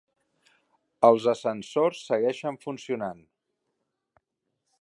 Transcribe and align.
Els 1.09 1.27
ascensors 1.33 2.01
segueixen 2.07 2.57
funcionant. 2.67 3.23